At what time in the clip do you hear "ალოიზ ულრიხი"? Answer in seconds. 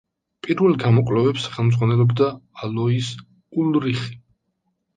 2.65-4.21